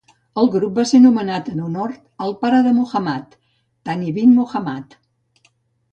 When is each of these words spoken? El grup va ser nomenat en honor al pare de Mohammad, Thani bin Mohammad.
El 0.43 0.47
grup 0.53 0.71
va 0.79 0.85
ser 0.91 1.01
nomenat 1.03 1.51
en 1.51 1.59
honor 1.67 1.93
al 2.27 2.35
pare 2.45 2.63
de 2.69 2.73
Mohammad, 2.79 3.39
Thani 3.91 4.15
bin 4.17 4.37
Mohammad. 4.39 5.01